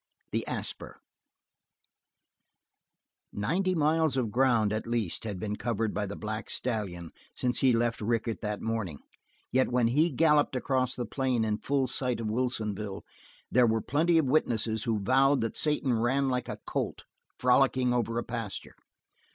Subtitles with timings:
[0.31, 0.99] The Asper
[3.31, 7.71] Ninety miles of ground, at least, had been covered by the black stallion, since he
[7.71, 9.01] left Rickett that morning,
[9.51, 13.03] yet when he galloped across the plain in full sight of Wilsonville
[13.51, 17.03] there were plenty of witnesses who vowed that Satan ran like a colt
[17.37, 18.73] frolicking over a pasture.